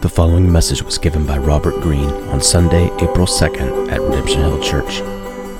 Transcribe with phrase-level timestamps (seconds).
[0.00, 4.62] The following message was given by Robert Greene on Sunday, April 2nd at Redemption Hill
[4.62, 5.00] Church.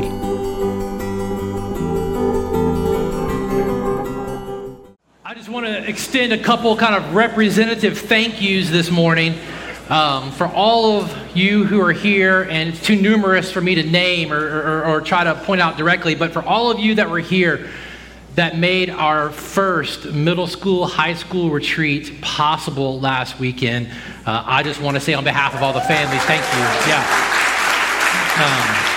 [5.24, 9.38] I just want to extend a couple kind of representative thank yous this morning
[9.88, 13.82] um, for all of you who are here, and it's too numerous for me to
[13.82, 17.10] name or, or, or try to point out directly, but for all of you that
[17.10, 17.68] were here
[18.34, 23.88] that made our first middle school, high school retreat possible last weekend,
[24.26, 26.60] uh, I just want to say on behalf of all the families, thank you.
[26.90, 27.02] Yeah.
[28.36, 28.94] Um,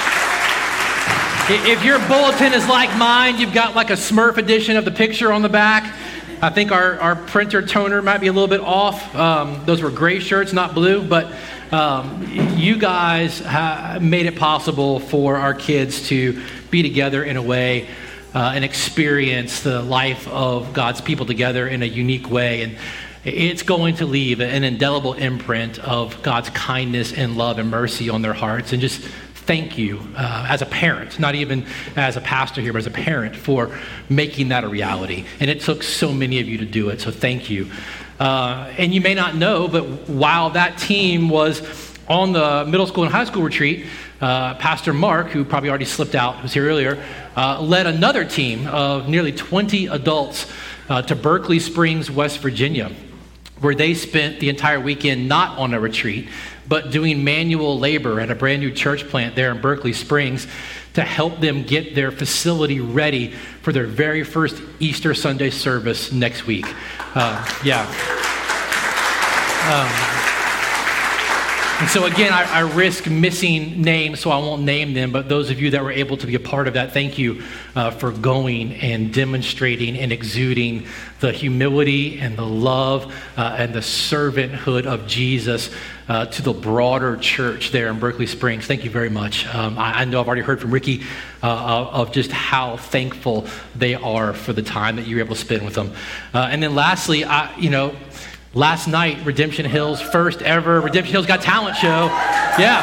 [1.49, 5.31] if your bulletin is like mine, you've got like a Smurf edition of the picture
[5.31, 5.95] on the back.
[6.41, 9.15] I think our, our printer toner might be a little bit off.
[9.15, 11.31] Um, those were gray shirts, not blue, but
[11.71, 17.41] um, you guys ha- made it possible for our kids to be together in a
[17.41, 17.87] way
[18.33, 22.61] uh, and experience the life of God's people together in a unique way.
[22.61, 22.77] And
[23.25, 28.21] it's going to leave an indelible imprint of God's kindness and love and mercy on
[28.21, 28.71] their hearts.
[28.71, 32.79] And just thank you uh, as a parent, not even as a pastor here, but
[32.79, 33.77] as a parent for
[34.09, 35.25] making that a reality.
[35.39, 37.71] And it took so many of you to do it, so thank you.
[38.19, 41.61] Uh, and you may not know, but while that team was
[42.07, 43.85] on the middle school and high school retreat,
[44.21, 47.03] uh, Pastor Mark, who probably already slipped out, was here earlier,
[47.35, 50.51] uh, led another team of nearly 20 adults
[50.89, 52.91] uh, to Berkeley Springs, West Virginia,
[53.59, 56.29] where they spent the entire weekend not on a retreat,
[56.67, 60.47] but doing manual labor at a brand new church plant there in Berkeley Springs
[60.97, 63.29] to help them get their facility ready
[63.61, 66.65] for their very first Easter Sunday service next week.
[67.13, 67.85] Uh, yeah.
[69.69, 70.16] Um,
[71.79, 75.11] and so, again, I, I, risk missing names, so I won't name them.
[75.11, 77.43] But those of you that were able to be a part of that, thank you
[77.75, 80.87] uh, for going and demonstrating and exuding
[81.19, 85.69] the humility and the love uh, and the servanthood of Jesus
[86.09, 88.65] uh, to the broader church there in Berkeley Springs.
[88.65, 89.45] Thank you very much.
[89.53, 91.03] Um, I, I, know I've already heard from Ricky
[91.43, 95.41] uh, of just how thankful they are for the time that you were able to
[95.41, 95.93] spend with them.
[96.33, 97.95] Uh, and then, lastly, I, you know,
[98.57, 102.07] Last night, Redemption Hill's first ever Redemption Hill's Got Talent show.
[102.57, 102.81] Yeah.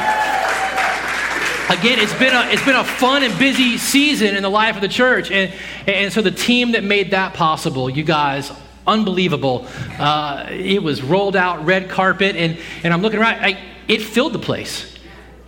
[1.69, 4.83] Again, it's been a it's been a fun and busy season in the life of
[4.83, 5.53] the church, and
[5.89, 8.53] and so the team that made that possible, you guys,
[8.87, 9.67] unbelievable.
[9.99, 13.59] Uh, it was rolled out red carpet, and and I'm looking around, I,
[13.89, 14.97] it filled the place.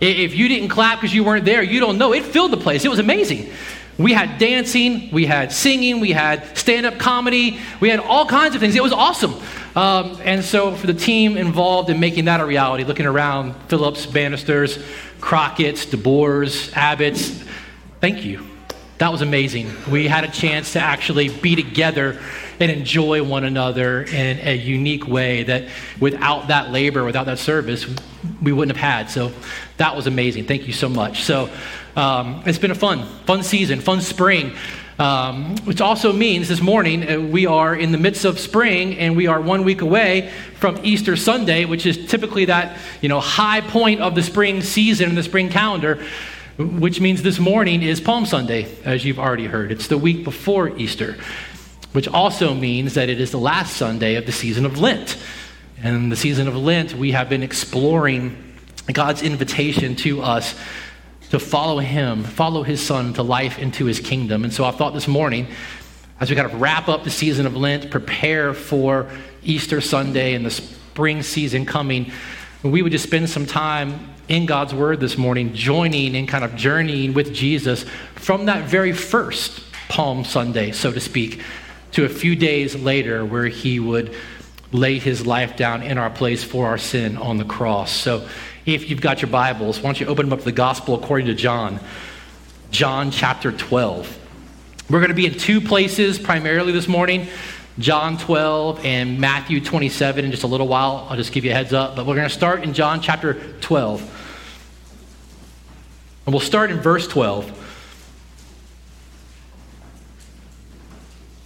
[0.01, 2.13] If you didn't clap because you weren't there, you don't know.
[2.13, 2.83] It filled the place.
[2.83, 3.49] It was amazing.
[3.97, 8.53] We had dancing, we had singing, we had stand up comedy, we had all kinds
[8.53, 8.75] of things.
[8.75, 9.33] It was awesome.
[9.77, 14.07] Um, and so, for the team involved in making that a reality, looking around Phillips,
[14.07, 14.83] Bannisters,
[15.21, 17.43] Crockett's, DeBoers, Abbott's,
[18.01, 18.43] thank you.
[18.97, 19.71] That was amazing.
[19.87, 22.19] We had a chance to actually be together
[22.59, 27.85] and enjoy one another in a unique way that without that labor, without that service,
[28.41, 29.11] we wouldn't have had.
[29.11, 29.31] So
[29.77, 30.45] that was amazing.
[30.45, 31.21] Thank you so much.
[31.21, 31.51] So
[31.95, 34.55] um, it's been a fun, fun season, fun spring.
[34.99, 39.15] Um, which also means this morning uh, we are in the midst of spring and
[39.15, 43.61] we are one week away from Easter Sunday, which is typically that you know high
[43.61, 46.03] point of the spring season in the spring calendar,
[46.57, 49.71] which means this morning is Palm Sunday, as you've already heard.
[49.71, 51.15] It's the week before Easter,
[51.91, 55.15] which also means that it is the last Sunday of the season of Lent.
[55.83, 58.35] And the season of Lent, we have been exploring
[58.91, 60.55] God's invitation to us
[61.29, 64.43] to follow him, follow his son to life into his kingdom.
[64.43, 65.47] And so I thought this morning,
[66.19, 69.09] as we kind of wrap up the season of Lent, prepare for
[69.43, 72.11] Easter Sunday and the spring season coming,
[72.63, 76.55] we would just spend some time in God's Word this morning, joining and kind of
[76.55, 81.41] journeying with Jesus from that very first Palm Sunday, so to speak,
[81.91, 84.13] to a few days later where he would
[84.71, 87.91] lay his life down in our place for our sin on the cross.
[87.91, 88.27] So
[88.73, 91.27] if you've got your Bibles, why don't you open them up to the Gospel according
[91.27, 91.79] to John,
[92.69, 94.19] John chapter 12.
[94.89, 97.27] We're going to be in two places primarily this morning
[97.79, 101.07] John 12 and Matthew 27 in just a little while.
[101.09, 101.95] I'll just give you a heads up.
[101.95, 104.01] But we're going to start in John chapter 12.
[106.25, 107.65] And we'll start in verse 12.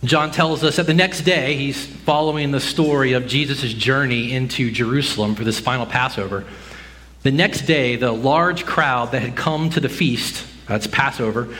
[0.05, 4.71] John tells us that the next day, he's following the story of Jesus' journey into
[4.71, 6.45] Jerusalem for this final Passover.
[7.23, 11.55] The next day, the large crowd that had come to the feast, that's Passover,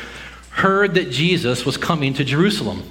[0.50, 2.84] heard that Jesus was coming to Jerusalem.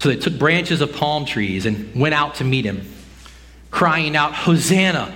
[0.00, 2.92] So they took branches of palm trees and went out to meet him,
[3.70, 5.14] crying out, Hosanna!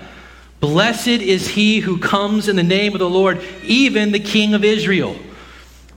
[0.61, 4.65] Blessed is he who comes in the name of the Lord, even the King of
[4.65, 5.17] Israel.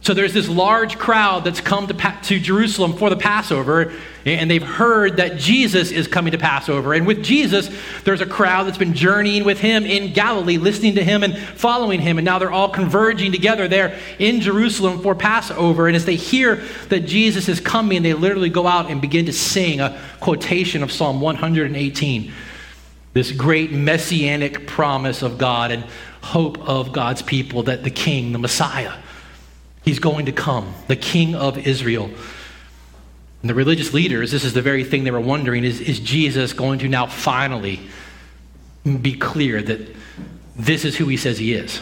[0.06, 3.92] So there's this large crowd that's come to, to Jerusalem for the Passover,
[4.24, 6.94] and they've heard that Jesus is coming to Passover.
[6.94, 11.04] And with Jesus, there's a crowd that's been journeying with him in Galilee, listening to
[11.04, 12.20] him and following him.
[12.20, 15.88] And now they're all converging together there in Jerusalem for Passover.
[15.88, 16.58] And as they hear
[16.90, 20.92] that Jesus is coming, they literally go out and begin to sing a quotation of
[20.92, 22.32] Psalm 118
[23.14, 25.84] this great messianic promise of God and
[26.22, 28.92] hope of God's people that the King, the Messiah,
[29.86, 32.10] He's going to come, the King of Israel.
[33.42, 36.52] And the religious leaders, this is the very thing they were wondering is, is Jesus
[36.52, 37.80] going to now finally
[38.84, 39.96] be clear that
[40.56, 41.80] this is who he says he is?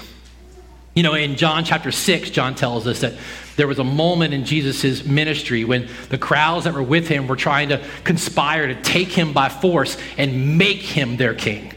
[0.93, 3.13] You know, in John chapter 6, John tells us that
[3.55, 7.35] there was a moment in Jesus' ministry when the crowds that were with him were
[7.35, 11.73] trying to conspire to take him by force and make him their king.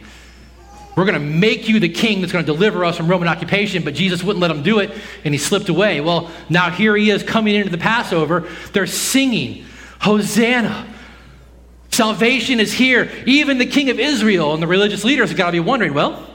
[0.96, 3.84] We're going to make you the king that's going to deliver us from Roman occupation,
[3.84, 4.90] but Jesus wouldn't let him do it,
[5.25, 6.00] and he slipped away.
[6.00, 8.48] Well, now here he is coming into the Passover.
[8.72, 9.66] They're singing,
[10.00, 10.94] Hosanna.
[11.90, 14.54] Salvation is here, even the king of Israel.
[14.54, 16.26] And the religious leaders have got to be wondering, well,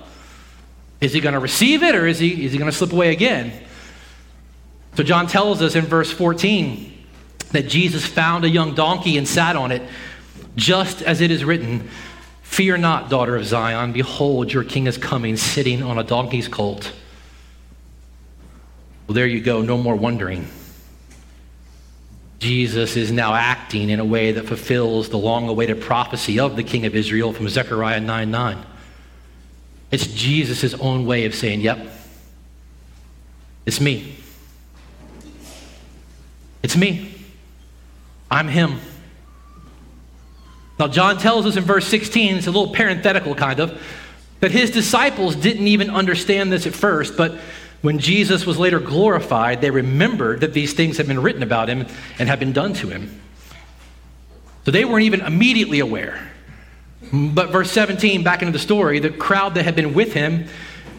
[1.01, 3.11] is he going to receive it or is he, is he going to slip away
[3.11, 3.51] again?
[4.95, 6.91] So John tells us in verse 14
[7.51, 9.81] that Jesus found a young donkey and sat on it,
[10.55, 11.89] just as it is written.
[12.51, 13.93] Fear not, daughter of Zion.
[13.93, 16.91] Behold, your king is coming, sitting on a donkey's colt.
[19.07, 19.61] Well, there you go.
[19.61, 20.45] No more wondering.
[22.39, 26.63] Jesus is now acting in a way that fulfills the long awaited prophecy of the
[26.63, 28.65] king of Israel from Zechariah 9 9.
[29.89, 31.87] It's Jesus' own way of saying, Yep,
[33.65, 34.13] it's me.
[36.61, 37.13] It's me.
[38.29, 38.77] I'm him.
[40.81, 43.79] Now, John tells us in verse 16, it's a little parenthetical kind of,
[44.39, 47.35] that his disciples didn't even understand this at first, but
[47.83, 51.85] when Jesus was later glorified, they remembered that these things had been written about him
[52.17, 53.21] and had been done to him.
[54.65, 56.31] So they weren't even immediately aware.
[57.13, 60.47] But verse 17, back into the story, the crowd that had been with him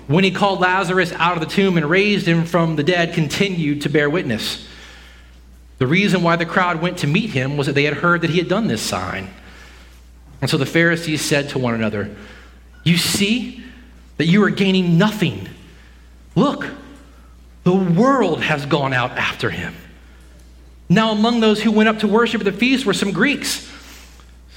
[0.07, 3.83] when he called Lazarus out of the tomb and raised him from the dead continued
[3.83, 4.65] to bear witness.
[5.79, 8.31] The reason why the crowd went to meet him was that they had heard that
[8.31, 9.29] he had done this sign.
[10.43, 12.15] And so the Pharisees said to one another,
[12.83, 13.63] You see
[14.19, 15.49] that you are gaining nothing.
[16.35, 16.67] Look,
[17.63, 19.75] the world has gone out after him.
[20.89, 23.71] Now, among those who went up to worship at the feast were some Greeks.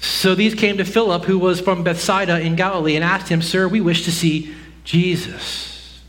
[0.01, 3.67] So these came to Philip, who was from Bethsaida in Galilee, and asked him, Sir,
[3.67, 4.53] we wish to see
[4.83, 6.01] Jesus.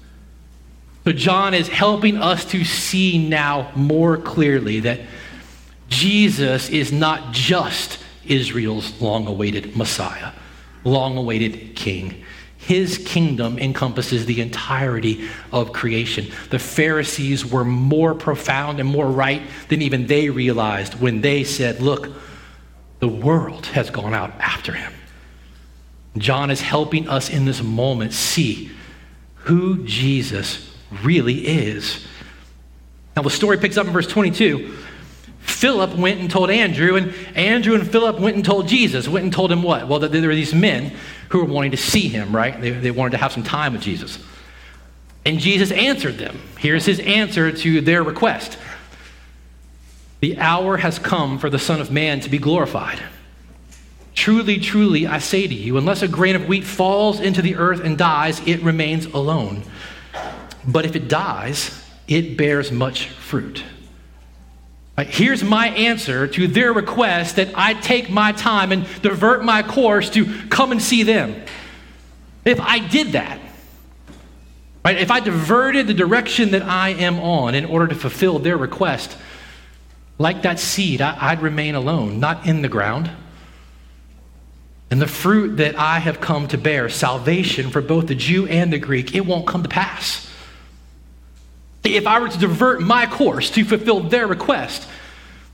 [1.05, 5.00] So John is helping us to see now more clearly that
[5.88, 10.32] Jesus is not just Israel's long awaited Messiah,
[10.84, 12.23] long awaited King.
[12.56, 16.32] His kingdom encompasses the entirety of creation.
[16.50, 21.81] The Pharisees were more profound and more right than even they realized when they said,
[21.81, 22.11] Look,
[22.99, 24.93] the world has gone out after him.
[26.19, 28.70] John is helping us in this moment see
[29.34, 32.06] who Jesus really is.
[33.14, 34.76] Now, the story picks up in verse 22
[35.46, 39.08] Philip went and told Andrew, and Andrew and Philip went and told Jesus.
[39.08, 39.88] Went and told him what?
[39.88, 40.93] Well, that there were these men
[41.31, 42.60] who were wanting to see him, right?
[42.60, 44.19] They, they wanted to have some time with Jesus.
[45.25, 46.38] And Jesus answered them.
[46.58, 48.58] Here's his answer to their request
[50.20, 53.00] The hour has come for the Son of Man to be glorified.
[54.14, 57.80] Truly, truly, I say to you, unless a grain of wheat falls into the earth
[57.85, 59.62] and dies, it remains alone.
[60.66, 63.62] But if it dies, it bears much fruit.
[64.97, 69.62] Right, here's my answer to their request that I take my time and divert my
[69.62, 71.45] course to come and see them.
[72.47, 73.38] If I did that,
[74.85, 78.57] right, if I diverted the direction that I am on in order to fulfill their
[78.57, 79.19] request,
[80.19, 83.11] like that seed, I, I'd remain alone, not in the ground.
[84.91, 88.73] And the fruit that I have come to bear, salvation for both the Jew and
[88.73, 90.26] the Greek, it won't come to pass.
[91.95, 94.88] If I were to divert my course to fulfill their request,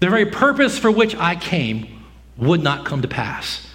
[0.00, 2.04] the very purpose for which I came
[2.36, 3.66] would not come to pass.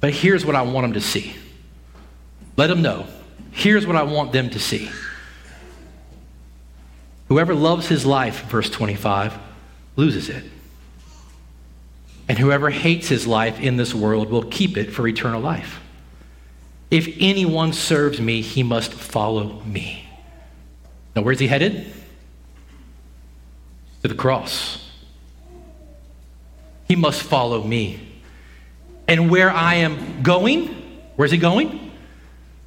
[0.00, 1.34] But here's what I want them to see.
[2.56, 3.06] Let them know.
[3.52, 4.90] Here's what I want them to see.
[7.28, 9.36] Whoever loves his life, verse 25,
[9.96, 10.44] loses it.
[12.28, 15.80] And whoever hates his life in this world will keep it for eternal life.
[16.90, 20.05] If anyone serves me, he must follow me.
[21.16, 21.90] Now, where's he headed?
[24.02, 24.86] To the cross.
[26.86, 28.20] He must follow me.
[29.08, 30.66] And where I am going,
[31.16, 31.90] where's he going?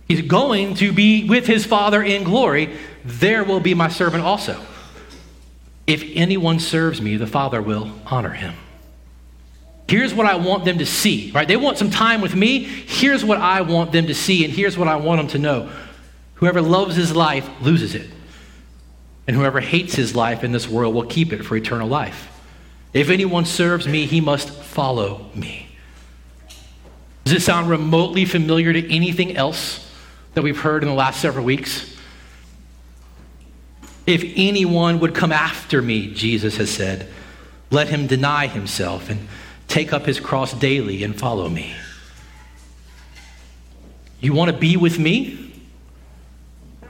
[0.08, 2.76] He's going to be with his Father in glory.
[3.06, 4.60] There will be my servant also.
[5.86, 8.56] If anyone serves me, the Father will honor him.
[9.88, 11.48] Here's what I want them to see, right?
[11.48, 12.64] They want some time with me.
[12.64, 15.72] Here's what I want them to see, and here's what I want them to know.
[16.36, 18.10] Whoever loves his life loses it.
[19.30, 22.36] And whoever hates his life in this world will keep it for eternal life.
[22.94, 25.68] If anyone serves me, he must follow me.
[27.26, 29.88] Does it sound remotely familiar to anything else
[30.34, 31.96] that we've heard in the last several weeks?
[34.08, 37.08] If anyone would come after me, Jesus has said,
[37.70, 39.28] let him deny himself and
[39.68, 41.76] take up his cross daily and follow me.
[44.22, 45.54] You want to be with me?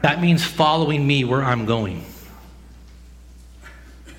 [0.03, 2.05] That means following me where I'm going.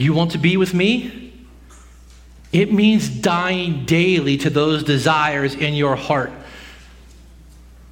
[0.01, 1.31] You want to be with me?
[2.53, 6.33] It means dying daily to those desires in your heart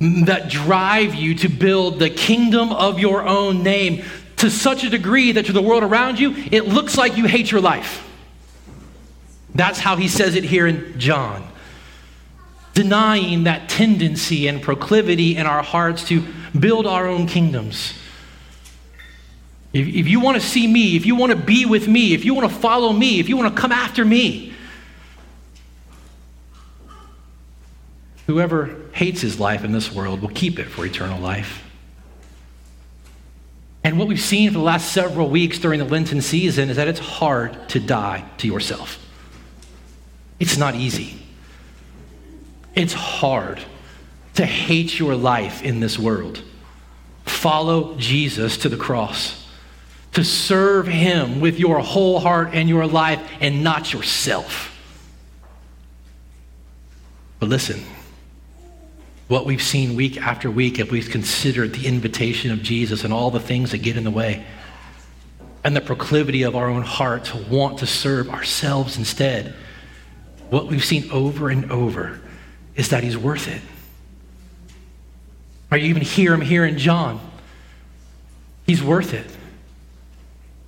[0.00, 4.04] that drive you to build the kingdom of your own name
[4.36, 7.50] to such a degree that to the world around you, it looks like you hate
[7.50, 8.08] your life.
[9.54, 11.46] That's how he says it here in John.
[12.72, 16.24] Denying that tendency and proclivity in our hearts to
[16.58, 17.92] build our own kingdoms.
[19.72, 22.24] If, if you want to see me, if you want to be with me, if
[22.24, 24.52] you want to follow me, if you want to come after me,
[28.26, 31.64] whoever hates his life in this world will keep it for eternal life.
[33.84, 36.88] And what we've seen for the last several weeks during the Lenten season is that
[36.88, 38.98] it's hard to die to yourself.
[40.40, 41.18] It's not easy.
[42.74, 43.60] It's hard
[44.34, 46.42] to hate your life in this world.
[47.24, 49.37] Follow Jesus to the cross,
[50.18, 54.76] to serve Him with your whole heart and your life and not yourself.
[57.38, 57.84] But listen,
[59.28, 63.30] what we've seen week after week, if we've considered the invitation of Jesus and all
[63.30, 64.44] the things that get in the way,
[65.62, 69.54] and the proclivity of our own heart to want to serve ourselves instead,
[70.50, 72.20] what we've seen over and over
[72.74, 73.62] is that he's worth it.
[75.70, 77.20] Or you even hear him here in John.
[78.66, 79.37] He's worth it.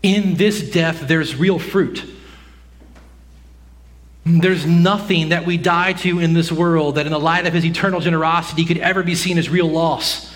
[0.03, 2.05] In this death, there's real fruit.
[4.25, 7.65] There's nothing that we die to in this world that, in the light of his
[7.65, 10.35] eternal generosity, could ever be seen as real loss.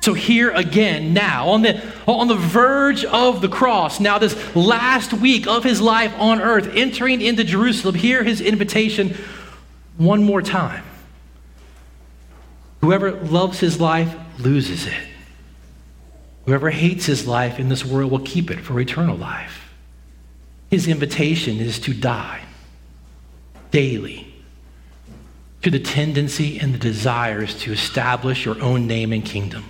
[0.00, 5.12] So, here again, now, on the, on the verge of the cross, now, this last
[5.12, 9.16] week of his life on earth, entering into Jerusalem, hear his invitation
[9.98, 10.84] one more time.
[12.80, 14.94] Whoever loves his life loses it.
[16.48, 19.70] Whoever hates his life in this world will keep it for eternal life.
[20.70, 22.40] His invitation is to die
[23.70, 24.32] daily
[25.60, 29.62] to the tendency and the desires to establish your own name and kingdom.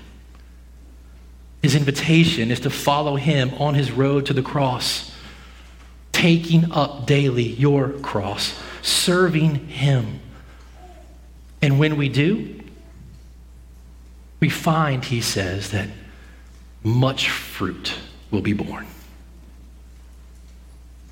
[1.63, 5.11] His invitation is to follow him on his road to the cross,
[6.13, 10.21] taking up daily your cross, serving him.
[11.61, 12.61] And when we do,
[14.39, 15.89] we find, he says, that
[16.83, 17.95] much fruit
[18.31, 18.87] will be born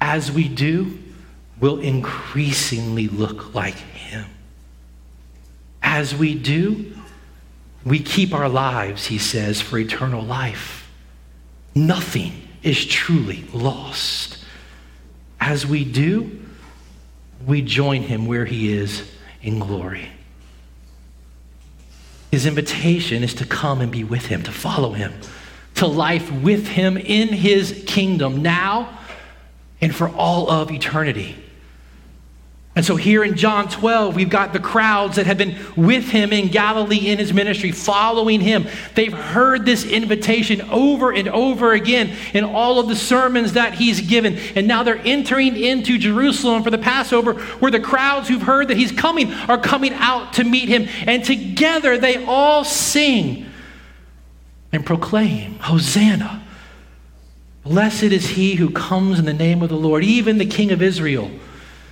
[0.07, 0.99] as we do,
[1.59, 4.27] we'll increasingly look like Him.
[5.83, 6.97] As we do,
[7.85, 10.91] we keep our lives, he says, for eternal life.
[11.75, 12.33] Nothing
[12.63, 14.39] is truly lost.
[15.41, 16.41] As we do,
[17.45, 19.09] we join him where he is
[19.43, 20.09] in glory.
[22.33, 25.13] His invitation is to come and be with him, to follow him,
[25.77, 28.99] to life with him in his kingdom now
[29.81, 31.37] and for all of eternity.
[32.77, 36.31] And so here in John 12, we've got the crowds that have been with him
[36.31, 38.67] in Galilee in his ministry, following him.
[38.95, 44.03] They've heard this invitation over and over again in all of the sermons that he's
[44.03, 44.37] given.
[44.55, 48.77] And now they're entering into Jerusalem for the Passover, where the crowds who've heard that
[48.77, 50.87] he's coming are coming out to meet him.
[51.07, 53.47] And together they all sing
[54.73, 56.43] and proclaim, Hosanna.
[57.65, 60.81] Blessed is he who comes in the name of the Lord, even the King of
[60.81, 61.31] Israel.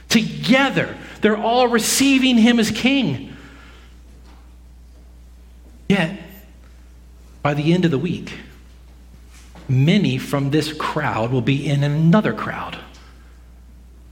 [0.09, 3.35] Together, they're all receiving him as king.
[5.88, 6.19] Yet,
[7.43, 8.35] by the end of the week,
[9.69, 12.78] many from this crowd will be in another crowd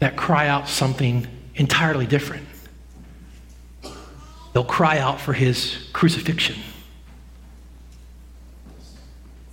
[0.01, 2.47] that cry out something entirely different.
[4.53, 6.57] They'll cry out for his crucifixion.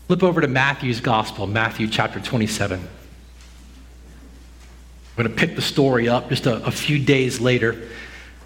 [0.10, 2.80] Flip over to Matthew's Gospel, Matthew chapter 27.
[2.80, 2.88] I'm
[5.16, 7.74] going to pick the story up just a, a, few days later.
[7.74, 7.84] And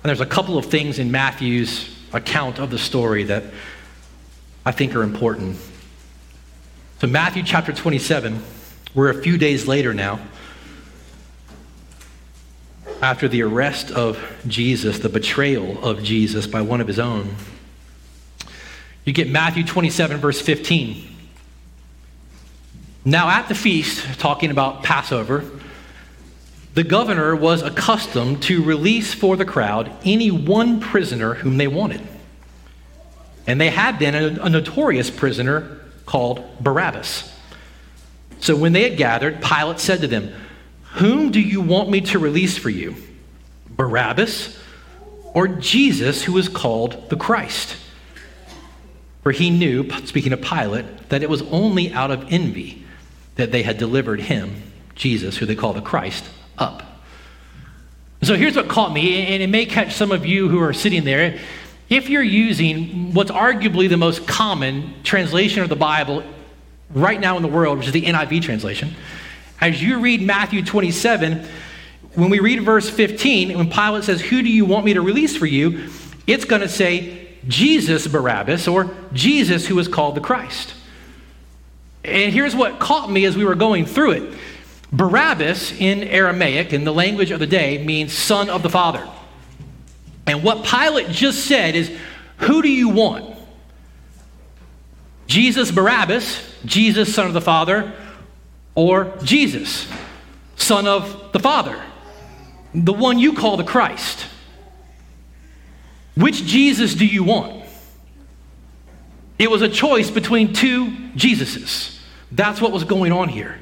[0.04, 3.46] there's a couple of things in Matthew's account of the story that
[4.66, 5.56] I think are important.
[7.00, 8.44] So, Matthew chapter 27,
[8.94, 10.20] We're a few days later now.
[13.02, 17.38] After the arrest of Jesus, the betrayal of Jesus by one of his own.
[19.06, 21.12] You get Matthew 27, verse 15.
[23.06, 25.44] Now, at the feast, talking about Passover,
[26.74, 32.02] the governor was accustomed to release for the crowd any one prisoner whom they wanted.
[33.46, 37.30] And they had then a, a notorious prisoner called Barabbas.
[38.40, 40.34] So when they had gathered, Pilate said to them,
[40.94, 42.96] Whom do you want me to release for you?
[43.70, 44.58] Barabbas
[45.34, 47.76] or Jesus, who is called the Christ?
[49.24, 52.83] For he knew, speaking of Pilate, that it was only out of envy
[53.36, 54.62] that they had delivered him,
[54.96, 56.26] Jesus, who they call the Christ,
[56.58, 56.84] up.
[58.22, 61.04] So here's what caught me, and it may catch some of you who are sitting
[61.04, 61.40] there.
[61.90, 66.24] If you're using what's arguably the most common translation of the Bible
[66.92, 68.96] right now in the world, which is the NIV translation,
[69.60, 71.46] as you read Matthew 27,
[72.16, 75.36] when we read verse 15, when Pilate says, Who do you want me to release
[75.36, 75.90] for you?
[76.28, 80.74] It's going to say, Jesus Barabbas, or Jesus who is called the Christ.
[82.04, 84.34] And here's what caught me as we were going through it
[84.92, 89.08] Barabbas in Aramaic, in the language of the day, means son of the Father.
[90.28, 91.92] And what Pilate just said is,
[92.38, 93.36] Who do you want?
[95.28, 97.94] Jesus Barabbas, Jesus, son of the Father,
[98.76, 99.88] or Jesus,
[100.56, 101.82] son of the Father,
[102.74, 104.28] the one you call the Christ?
[106.16, 107.63] Which Jesus do you want?
[109.40, 112.00] It was a choice between two Jesuses.
[112.32, 113.60] That's what was going on here.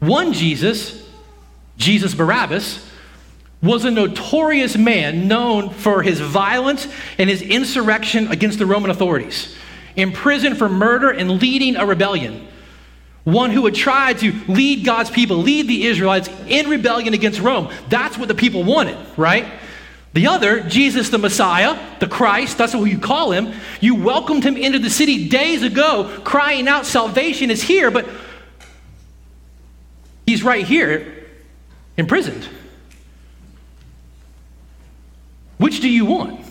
[0.00, 1.08] One Jesus,
[1.76, 2.84] Jesus Barabbas,
[3.62, 9.56] was a notorious man known for his violence and his insurrection against the Roman authorities,
[9.96, 12.46] imprisoned for murder and leading a rebellion.
[13.24, 17.72] One who would try to lead God's people, lead the Israelites in rebellion against Rome.
[17.88, 19.46] That's what the people wanted, right?
[20.14, 24.56] The other, Jesus the Messiah, the Christ, that's what you call him, you welcomed him
[24.56, 28.08] into the city days ago, crying out, Salvation is here, but
[30.26, 31.26] He's right here,
[31.96, 32.48] imprisoned.
[35.58, 36.44] Which do you want?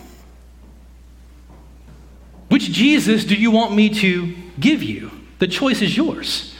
[2.48, 5.10] Which Jesus do you want me to give you?
[5.38, 6.54] The choice is yours.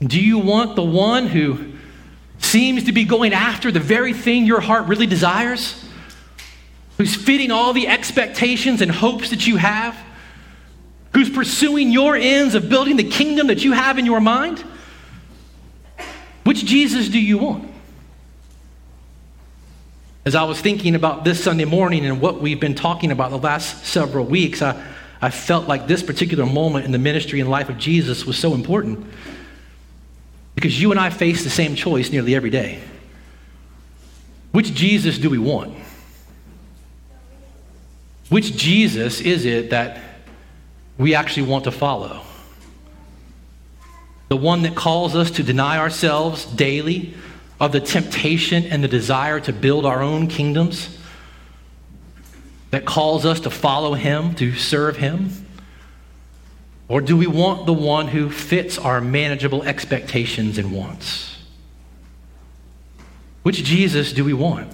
[0.00, 1.67] Do you want the one who
[2.48, 5.84] seems to be going after the very thing your heart really desires?
[6.96, 9.96] Who's fitting all the expectations and hopes that you have?
[11.14, 14.64] Who's pursuing your ends of building the kingdom that you have in your mind?
[16.44, 17.70] Which Jesus do you want?
[20.24, 23.38] As I was thinking about this Sunday morning and what we've been talking about the
[23.38, 24.82] last several weeks, I,
[25.22, 28.54] I felt like this particular moment in the ministry and life of Jesus was so
[28.54, 29.06] important.
[30.58, 32.80] Because you and I face the same choice nearly every day.
[34.50, 35.76] Which Jesus do we want?
[38.28, 40.00] Which Jesus is it that
[40.96, 42.22] we actually want to follow?
[44.28, 47.14] the one that calls us to deny ourselves daily
[47.60, 50.96] of the temptation and the desire to build our own kingdoms,
[52.70, 55.30] that calls us to follow him, to serve him?
[56.88, 61.36] Or do we want the one who fits our manageable expectations and wants?
[63.42, 64.72] Which Jesus do we want?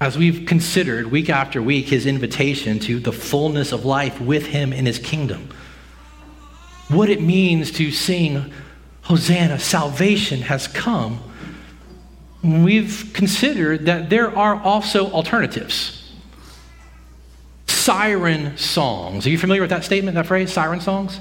[0.00, 4.72] As we've considered week after week his invitation to the fullness of life with him
[4.72, 5.50] in his kingdom
[6.90, 8.52] what it means to sing,
[9.02, 11.20] Hosanna, salvation has come,
[12.42, 15.99] we've considered that there are also alternatives.
[17.80, 19.26] Siren songs.
[19.26, 21.18] Are you familiar with that statement, that phrase, siren songs?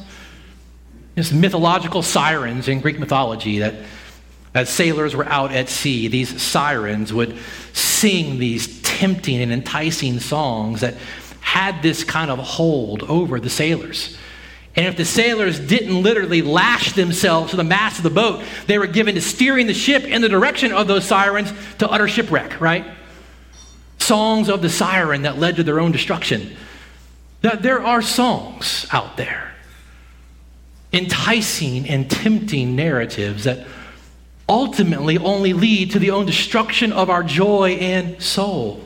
[1.15, 3.76] It's mythological sirens in Greek mythology that
[4.54, 7.38] as sailors were out at sea, these sirens would
[7.74, 10.95] sing these tempting and enticing songs that
[11.39, 14.17] had this kind of hold over the sailors.
[14.76, 18.78] And if the sailors didn't literally lash themselves to the mast of the boat, they
[18.78, 22.60] were given to steering the ship in the direction of those sirens to utter shipwreck,
[22.60, 22.86] right?
[24.10, 26.56] Songs of the siren that led to their own destruction.
[27.41, 29.54] That there are songs out there,
[30.91, 33.67] enticing and tempting narratives that
[34.48, 38.84] ultimately only lead to the own destruction of our joy and soul.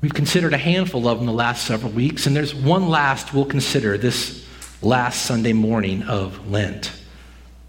[0.00, 3.44] We've considered a handful of them the last several weeks, and there's one last we'll
[3.44, 4.48] consider this
[4.80, 6.90] last Sunday morning of Lent.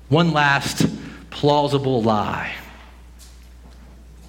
[0.08, 0.88] One last
[1.30, 2.54] plausible lie.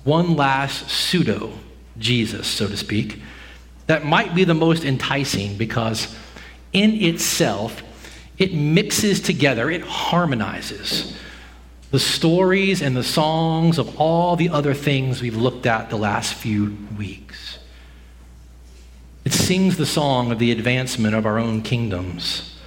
[0.05, 1.53] One last pseudo
[1.99, 3.21] Jesus, so to speak,
[3.87, 6.15] that might be the most enticing because
[6.73, 7.83] in itself,
[8.39, 11.17] it mixes together, it harmonizes
[11.95, 16.35] the stories and the songs of all the other things we've looked at the last
[16.35, 17.59] few weeks.
[19.25, 22.59] It sings the song of the advancement of our own kingdoms.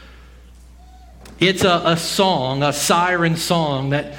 [1.42, 4.16] It's a, a song, a siren song that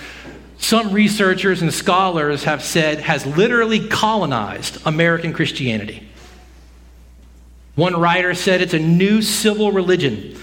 [0.59, 6.09] some researchers and scholars have said has literally colonized American Christianity.
[7.75, 10.37] One writer said it's a new civil religion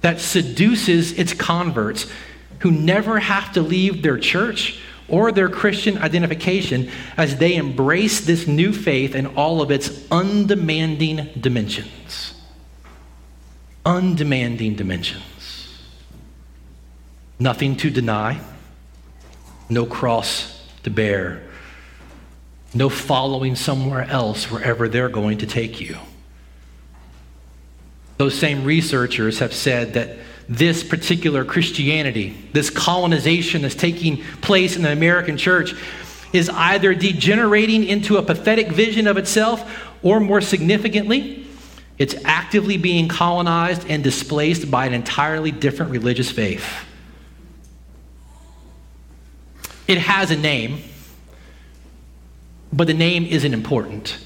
[0.00, 2.10] that seduces its converts
[2.60, 8.46] who never have to leave their church or their Christian identification as they embrace this
[8.46, 12.34] new faith in all of its undemanding dimensions.
[13.84, 15.78] Undemanding dimensions.
[17.38, 18.40] Nothing to deny,
[19.72, 21.42] no cross to bear,
[22.74, 25.96] no following somewhere else wherever they're going to take you.
[28.18, 30.16] Those same researchers have said that
[30.48, 35.74] this particular Christianity, this colonization that's taking place in the American church,
[36.32, 41.46] is either degenerating into a pathetic vision of itself, or more significantly,
[41.98, 46.66] it's actively being colonized and displaced by an entirely different religious faith.
[49.86, 50.78] It has a name,
[52.72, 54.18] but the name isn't important.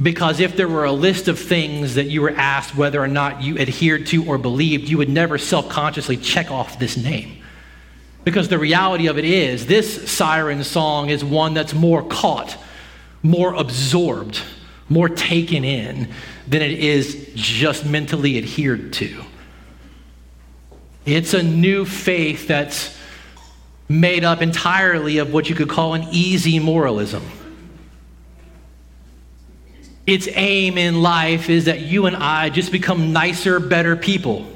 [0.00, 3.42] Because if there were a list of things that you were asked whether or not
[3.42, 7.42] you adhered to or believed, you would never self consciously check off this name.
[8.24, 12.56] Because the reality of it is, this siren song is one that's more caught,
[13.22, 14.40] more absorbed,
[14.88, 16.10] more taken in
[16.46, 19.24] than it is just mentally adhered to.
[21.06, 22.96] It's a new faith that's
[23.88, 27.22] made up entirely of what you could call an easy moralism
[30.08, 34.46] its aim in life is that you and I just become nicer, better people.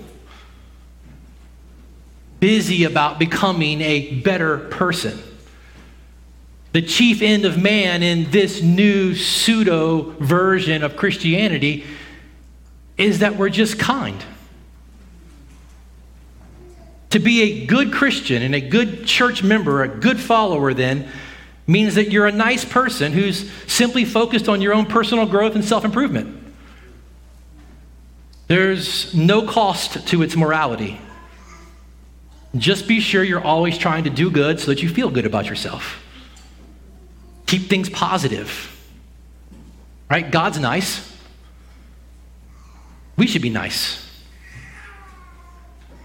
[2.41, 5.23] Busy about becoming a better person.
[6.73, 11.85] The chief end of man in this new pseudo version of Christianity
[12.97, 14.25] is that we're just kind.
[17.13, 21.11] To be a good Christian and a good church member, a good follower, then,
[21.67, 25.63] means that you're a nice person who's simply focused on your own personal growth and
[25.63, 26.43] self improvement.
[28.47, 30.99] There's no cost to its morality.
[32.57, 35.51] Just be sure you're always trying to do good so that you feel good about
[35.51, 36.03] yourself.
[37.45, 38.75] Keep things positive.
[40.11, 40.31] Right?
[40.31, 41.15] God's nice.
[43.19, 44.02] We should be nice.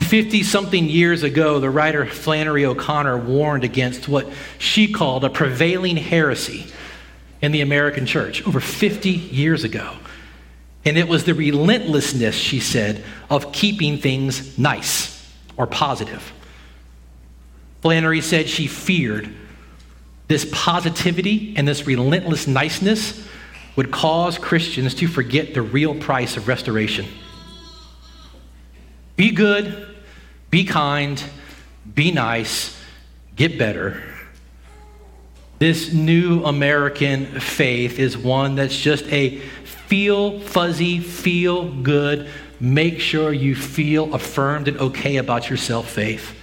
[0.07, 5.97] 50 something years ago, the writer Flannery O'Connor warned against what she called a prevailing
[5.97, 6.65] heresy
[7.41, 9.95] in the American church over 50 years ago.
[10.85, 16.31] And it was the relentlessness, she said, of keeping things nice or positive.
[17.81, 19.29] Flannery said she feared
[20.29, 23.27] this positivity and this relentless niceness
[23.75, 27.05] would cause Christians to forget the real price of restoration.
[29.17, 29.96] Be good,
[30.49, 31.21] be kind,
[31.93, 32.77] be nice,
[33.35, 34.03] get better.
[35.59, 42.29] This new American faith is one that's just a feel fuzzy, feel good,
[42.59, 46.33] make sure you feel affirmed and okay about yourself faith.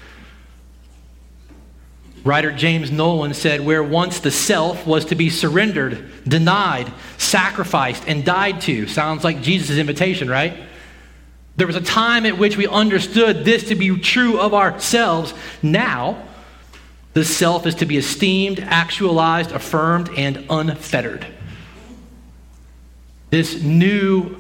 [2.25, 8.25] Writer James Nolan said, Where once the self was to be surrendered, denied, sacrificed, and
[8.25, 8.87] died to.
[8.87, 10.57] Sounds like Jesus' invitation, right?
[11.57, 15.33] There was a time at which we understood this to be true of ourselves.
[15.62, 16.23] Now,
[17.12, 21.25] the self is to be esteemed, actualized, affirmed, and unfettered.
[23.31, 24.37] This new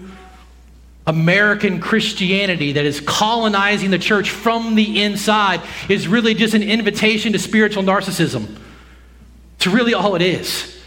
[1.06, 7.32] American Christianity that is colonizing the church from the inside is really just an invitation
[7.32, 8.56] to spiritual narcissism.
[9.56, 10.82] It's really all it is.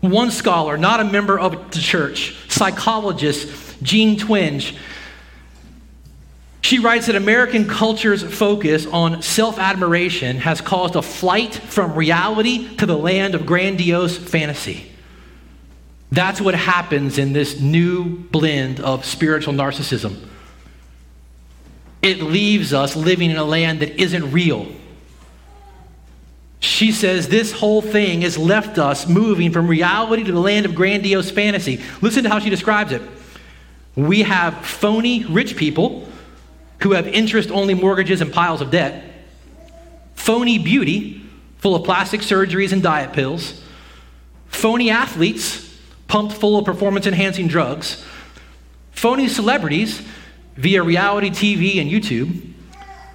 [0.00, 4.76] One scholar, not a member of the church, psychologist, Jean Twenge.
[6.62, 12.76] She writes that American culture's focus on self admiration has caused a flight from reality
[12.76, 14.90] to the land of grandiose fantasy.
[16.12, 20.16] That's what happens in this new blend of spiritual narcissism.
[22.02, 24.66] It leaves us living in a land that isn't real.
[26.60, 30.74] She says this whole thing has left us moving from reality to the land of
[30.74, 31.80] grandiose fantasy.
[32.02, 33.02] Listen to how she describes it.
[33.96, 36.08] We have phony rich people
[36.82, 39.04] who have interest only mortgages and piles of debt,
[40.14, 41.22] phony beauty,
[41.58, 43.62] full of plastic surgeries and diet pills,
[44.46, 48.04] phony athletes, pumped full of performance enhancing drugs,
[48.92, 50.02] phony celebrities
[50.56, 52.52] via reality TV and YouTube,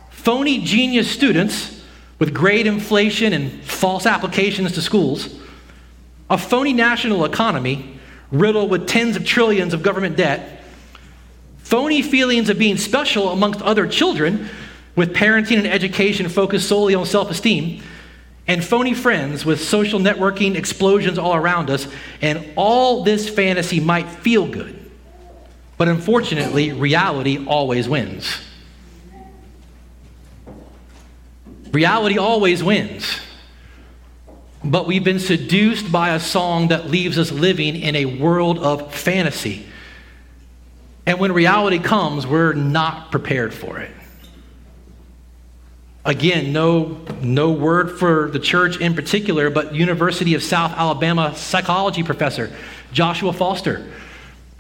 [0.10, 1.84] phony genius students
[2.20, 5.40] with grade inflation and false applications to schools,
[6.30, 8.00] a phony national economy
[8.32, 10.64] riddled with tens of trillions of government debt,
[11.66, 14.48] phony feelings of being special amongst other children
[14.96, 17.82] with parenting and education focused solely on self esteem,
[18.48, 21.88] and phony friends with social networking explosions all around us,
[22.22, 24.80] and all this fantasy might feel good.
[25.78, 28.38] But unfortunately, reality always wins.
[31.72, 33.20] Reality always wins.
[34.64, 38.94] But we've been seduced by a song that leaves us living in a world of
[38.94, 39.66] fantasy.
[41.06, 43.92] And when reality comes, we're not prepared for it.
[46.04, 52.04] Again, no, no word for the church in particular, but University of South Alabama psychology
[52.04, 52.56] professor
[52.92, 53.92] Joshua Foster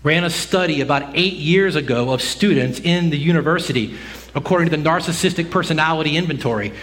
[0.02, 3.96] ran a study about eight years ago of students in the university,
[4.34, 6.74] according to the Narcissistic Personality Inventory.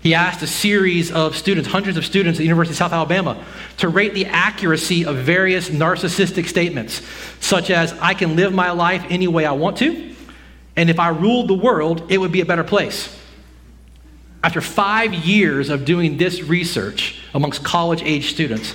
[0.00, 3.44] He asked a series of students, hundreds of students at the University of South Alabama,
[3.78, 7.02] to rate the accuracy of various narcissistic statements,
[7.40, 10.14] such as, I can live my life any way I want to,
[10.76, 13.16] and if I ruled the world, it would be a better place.
[14.44, 18.74] After five years of doing this research amongst college age students,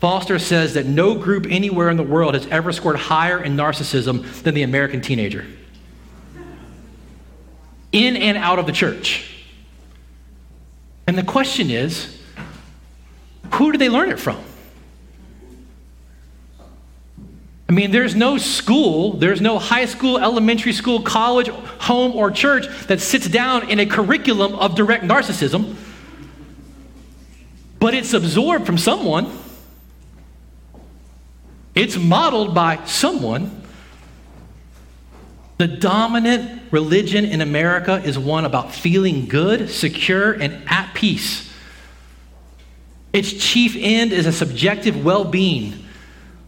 [0.00, 4.42] Foster says that no group anywhere in the world has ever scored higher in narcissism
[4.42, 5.46] than the American teenager.
[7.92, 9.37] In and out of the church.
[11.08, 12.14] And the question is
[13.54, 14.38] who do they learn it from?
[17.66, 22.66] I mean, there's no school, there's no high school, elementary school, college, home, or church
[22.88, 25.76] that sits down in a curriculum of direct narcissism,
[27.78, 29.30] but it's absorbed from someone.
[31.74, 33.62] It's modeled by someone.
[35.58, 41.52] The dominant religion in America is one about feeling good, secure, and at peace.
[43.12, 45.84] Its chief end is a subjective well being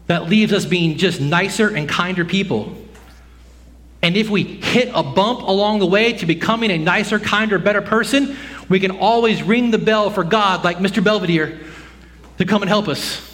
[0.07, 2.75] that leaves us being just nicer and kinder people.
[4.01, 7.81] And if we hit a bump along the way to becoming a nicer, kinder, better
[7.81, 8.37] person,
[8.69, 11.03] we can always ring the bell for God, like Mr.
[11.03, 11.59] Belvedere,
[12.37, 13.27] to come and help us.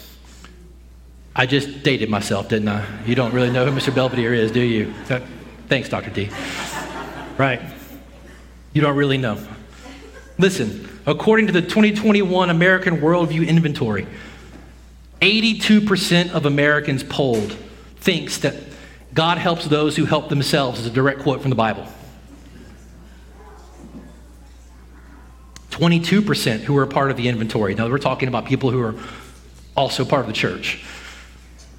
[1.34, 2.84] I just dated myself, didn't I?
[3.04, 3.94] You don't really know who Mr.
[3.94, 4.92] Belvedere is, do you?
[5.08, 5.20] Uh,
[5.68, 6.10] Thanks, Dr.
[6.10, 6.30] D.
[7.36, 7.60] Right.
[8.72, 9.38] You don't really know.
[10.38, 14.06] Listen, according to the 2021 American Worldview Inventory,
[15.20, 17.52] 82% of Americans polled
[17.96, 18.54] thinks that
[19.14, 21.86] God helps those who help themselves is a direct quote from the Bible.
[25.70, 27.74] 22% who are part of the inventory.
[27.74, 28.94] Now we're talking about people who are
[29.76, 30.84] also part of the church.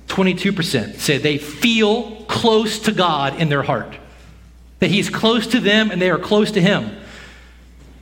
[0.09, 3.95] 22% say they feel close to God in their heart.
[4.79, 6.97] That he's close to them and they are close to him.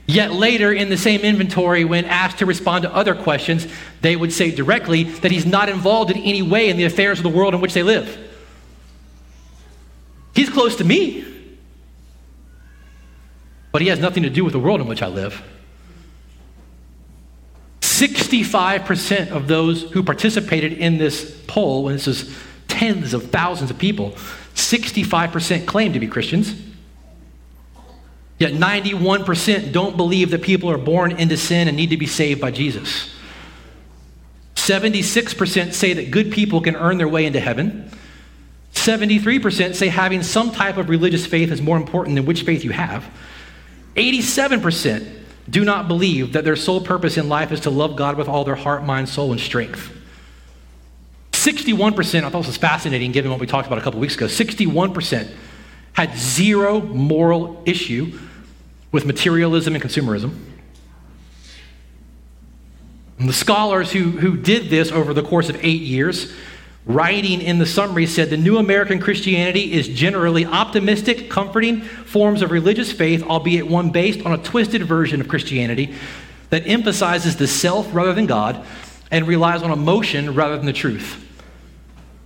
[0.08, 3.68] Yet later in the same inventory, when asked to respond to other questions,
[4.02, 7.24] they would say directly that he's not involved in any way in the affairs of
[7.24, 8.18] the world in which they live.
[10.34, 11.26] He's close to me,
[13.74, 15.44] but he has nothing to do with the world in which I live.
[18.00, 23.80] 65% of those who participated in this poll, and this was tens of thousands of
[23.80, 24.12] people,
[24.54, 26.54] 65% claim to be Christians.
[28.40, 32.40] Yet 91% don't believe that people are born into sin and need to be saved
[32.40, 33.12] by Jesus.
[34.56, 37.90] 76% say that good people can earn their way into heaven.
[38.74, 42.72] 73% say having some type of religious faith is more important than which faith you
[42.72, 43.10] have.
[43.96, 45.17] 87%
[45.50, 48.44] do not believe that their sole purpose in life is to love God with all
[48.44, 49.92] their heart, mind, soul, and strength.
[51.32, 54.26] 61%, I thought this was fascinating given what we talked about a couple weeks ago.
[54.26, 55.32] 61%
[55.94, 58.20] had zero moral issue
[58.92, 60.38] with materialism and consumerism.
[63.20, 66.34] And the scholars who, who did this over the course of eight years,
[66.88, 72.52] writing in the summary, said the new American Christianity is generally optimistic, comforting forms of
[72.52, 75.94] religious faith, albeit one based on a twisted version of Christianity
[76.50, 78.66] that emphasizes the self rather than God
[79.12, 81.26] and relies on emotion rather than the truth.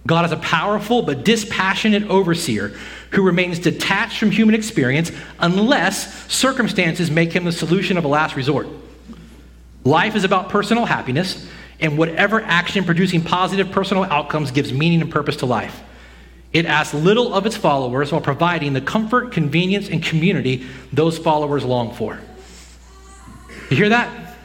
[0.06, 2.70] God is a powerful but dispassionate overseer
[3.12, 8.36] who remains detached from human experience unless circumstances make him the solution of a last
[8.36, 8.68] resort.
[9.84, 11.48] Life is about personal happiness,
[11.82, 15.82] and whatever action producing positive personal outcomes gives meaning and purpose to life.
[16.54, 21.64] It asks little of its followers while providing the comfort, convenience, and community those followers
[21.64, 22.20] long for.
[23.70, 24.36] You hear that?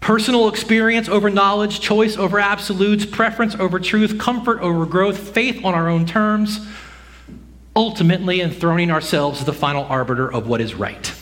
[0.00, 5.74] Personal experience over knowledge, choice over absolutes, preference over truth, comfort over growth, faith on
[5.74, 6.66] our own terms,
[7.74, 11.14] ultimately enthroning ourselves as the final arbiter of what is right.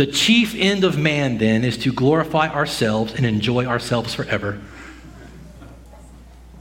[0.00, 4.58] The chief end of man, then, is to glorify ourselves and enjoy ourselves forever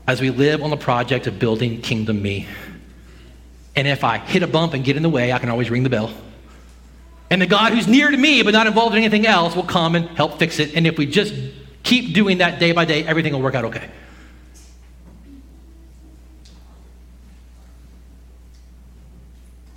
[0.05, 2.49] as we live on the project of building Kingdom Me.
[3.77, 5.83] And if I hit a bump and get in the way, I can always ring
[5.83, 6.11] the bell.
[7.29, 9.95] And the God who's near to me but not involved in anything else will come
[9.95, 10.75] and help fix it.
[10.75, 11.33] And if we just
[11.83, 13.89] keep doing that day by day, everything will work out okay.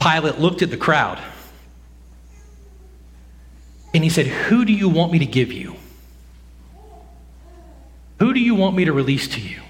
[0.00, 1.22] Pilate looked at the crowd
[3.94, 5.76] and he said, Who do you want me to give you?
[8.18, 9.60] Who do you want me to release to you?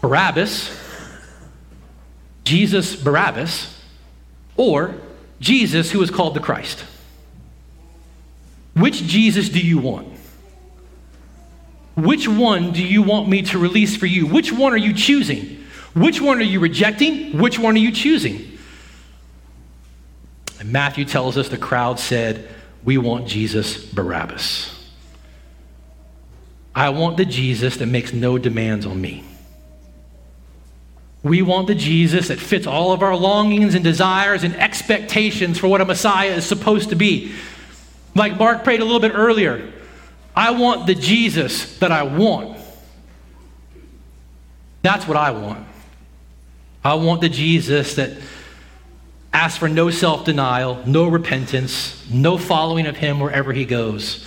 [0.00, 0.70] Barabbas,
[2.44, 3.80] Jesus Barabbas,
[4.56, 4.94] or
[5.40, 6.84] Jesus who is called the Christ?
[8.74, 10.08] Which Jesus do you want?
[11.96, 14.26] Which one do you want me to release for you?
[14.26, 15.64] Which one are you choosing?
[15.94, 17.38] Which one are you rejecting?
[17.38, 18.58] Which one are you choosing?
[20.60, 22.48] And Matthew tells us the crowd said,
[22.84, 24.74] We want Jesus Barabbas.
[26.74, 29.24] I want the Jesus that makes no demands on me.
[31.22, 35.66] We want the Jesus that fits all of our longings and desires and expectations for
[35.66, 37.34] what a Messiah is supposed to be.
[38.14, 39.72] Like Mark prayed a little bit earlier,
[40.34, 42.58] I want the Jesus that I want.
[44.82, 45.66] That's what I want.
[46.84, 48.16] I want the Jesus that
[49.32, 54.26] asks for no self denial, no repentance, no following of him wherever he goes.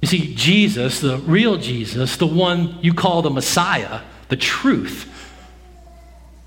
[0.00, 5.12] You see, Jesus, the real Jesus, the one you call the Messiah, the truth,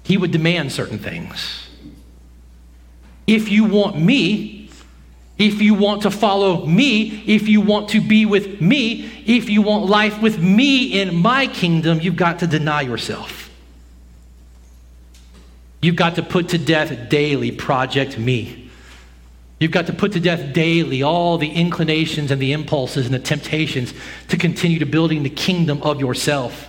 [0.04, 1.68] he would demand certain things.
[3.28, 4.70] If you want me,
[5.38, 9.62] if you want to follow me, if you want to be with me, if you
[9.62, 13.39] want life with me in my kingdom, you've got to deny yourself.
[15.82, 18.70] You've got to put to death daily Project Me.
[19.60, 23.20] You've got to put to death daily all the inclinations and the impulses and the
[23.20, 23.94] temptations
[24.30, 26.68] to continue to building the kingdom of yourself.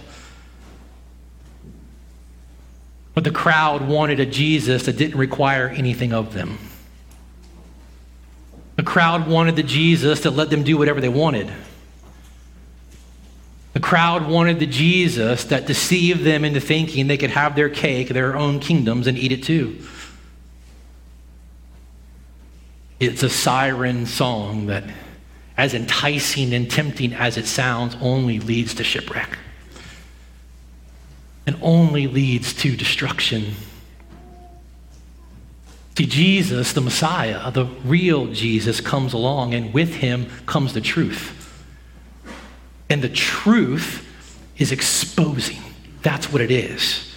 [3.14, 6.58] But the crowd wanted a Jesus that didn't require anything of them.
[8.76, 11.52] The crowd wanted the Jesus that let them do whatever they wanted.
[13.80, 18.10] The crowd wanted the Jesus that deceived them into thinking they could have their cake,
[18.10, 19.78] their own kingdoms, and eat it too.
[23.00, 24.84] It's a siren song that,
[25.56, 29.38] as enticing and tempting as it sounds, only leads to shipwreck
[31.46, 33.54] and only leads to destruction.
[35.96, 41.39] See, Jesus, the Messiah, the real Jesus, comes along, and with him comes the truth.
[42.90, 44.06] And the truth
[44.58, 45.62] is exposing.
[46.02, 47.14] That's what it is.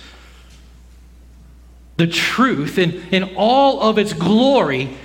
[1.97, 4.95] The truth, in, in all of its glory,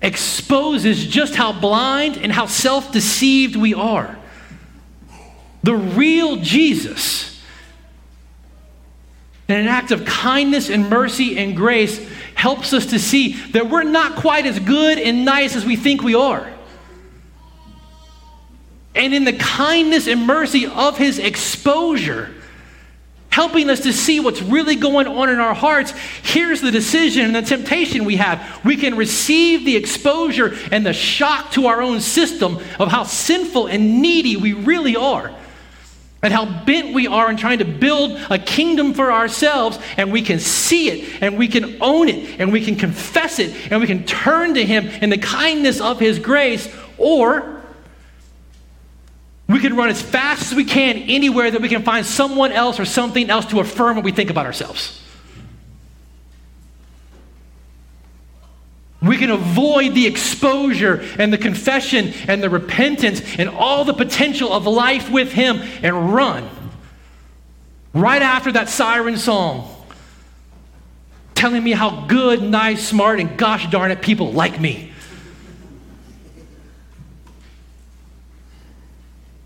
[0.00, 4.16] exposes just how blind and how self deceived we are.
[5.62, 7.42] The real Jesus
[9.48, 11.98] and an act of kindness and mercy and grace
[12.34, 16.02] helps us to see that we're not quite as good and nice as we think
[16.02, 16.52] we are.
[18.98, 22.34] And in the kindness and mercy of his exposure,
[23.30, 25.92] helping us to see what's really going on in our hearts,
[26.24, 28.60] here's the decision and the temptation we have.
[28.64, 33.68] We can receive the exposure and the shock to our own system of how sinful
[33.68, 35.32] and needy we really are
[36.20, 40.20] and how bent we are in trying to build a kingdom for ourselves, and we
[40.20, 43.86] can see it, and we can own it, and we can confess it, and we
[43.86, 47.57] can turn to Him in the kindness of His grace, or
[49.48, 52.78] we can run as fast as we can anywhere that we can find someone else
[52.78, 55.02] or something else to affirm what we think about ourselves.
[59.00, 64.52] We can avoid the exposure and the confession and the repentance and all the potential
[64.52, 66.48] of life with Him and run.
[67.94, 69.74] Right after that siren song,
[71.34, 74.92] telling me how good, nice, smart, and gosh darn it, people like me.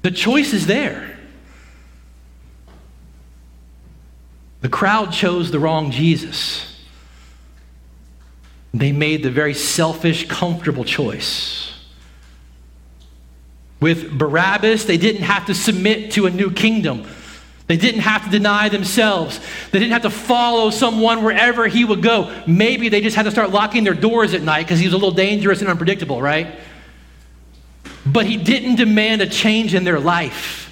[0.02, 1.16] The choice is there.
[4.60, 6.68] The crowd chose the wrong Jesus.
[8.74, 11.72] They made the very selfish, comfortable choice.
[13.80, 17.04] With Barabbas, they didn't have to submit to a new kingdom.
[17.66, 19.40] They didn't have to deny themselves.
[19.70, 22.32] They didn't have to follow someone wherever he would go.
[22.46, 24.96] Maybe they just had to start locking their doors at night because he was a
[24.96, 26.58] little dangerous and unpredictable, right?
[28.04, 30.70] But he didn't demand a change in their life.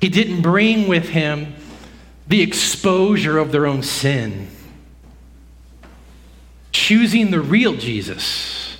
[0.00, 1.54] He didn't bring with him
[2.26, 4.48] the exposure of their own sin.
[6.72, 8.78] Choosing the real Jesus,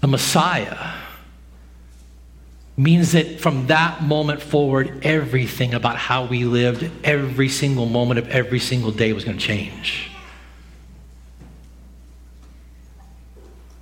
[0.00, 0.94] the Messiah,
[2.76, 8.28] means that from that moment forward, everything about how we lived every single moment of
[8.28, 10.09] every single day was going to change.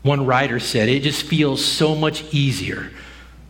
[0.02, 2.90] One writer said, It just feels so much easier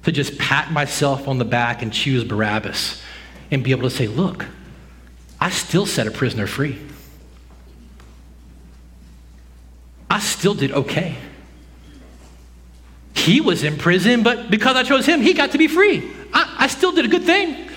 [0.05, 3.01] to just pat myself on the back and choose Barabbas
[3.51, 4.47] and be able to say, Look,
[5.41, 6.79] I still set a prisoner free.
[10.11, 11.17] I still did okay.
[13.15, 16.11] He was in prison, but because I chose him, he got to be free.
[16.33, 17.69] I, I still did a good thing.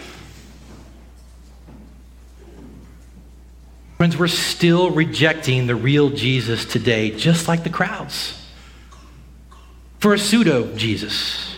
[3.97, 8.40] Friends, we're still rejecting the real Jesus today, just like the crowds,
[10.01, 11.55] for a pseudo Jesus.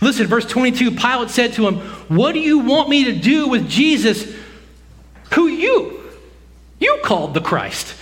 [0.00, 3.68] Listen, verse 22 Pilate said to him, What do you want me to do with
[3.68, 4.34] Jesus,
[5.34, 6.00] who you,
[6.78, 7.94] you called the Christ?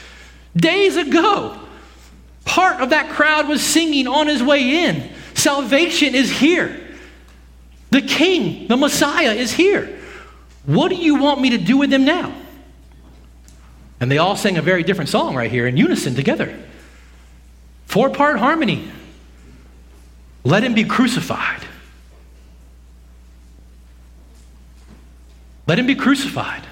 [0.54, 1.58] Days ago,
[2.44, 6.82] part of that crowd was singing on his way in Salvation is here.
[7.90, 9.98] The King, the Messiah, is here.
[10.64, 12.34] What do you want me to do with him now?
[14.00, 16.58] And they all sang a very different song right here in unison together.
[17.86, 18.90] Four part harmony.
[20.46, 21.60] Let him be crucified.
[25.66, 26.62] Let him be crucified.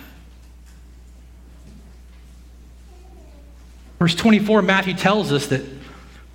[3.98, 5.62] Verse 24, Matthew tells us that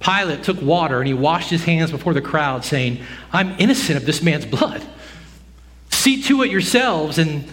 [0.01, 2.99] Pilate took water and he washed his hands before the crowd, saying,
[3.31, 4.85] I'm innocent of this man's blood.
[5.91, 7.17] See to it yourselves.
[7.19, 7.45] And